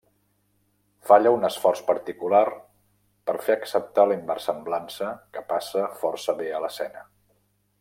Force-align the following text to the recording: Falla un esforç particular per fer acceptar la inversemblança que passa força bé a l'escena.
Falla 1.09 1.33
un 1.35 1.45
esforç 1.49 1.81
particular 1.89 2.39
per 3.29 3.37
fer 3.49 3.57
acceptar 3.57 4.07
la 4.13 4.17
inversemblança 4.21 5.13
que 5.37 5.45
passa 5.53 5.85
força 6.03 6.39
bé 6.43 6.51
a 6.61 6.65
l'escena. 6.67 7.07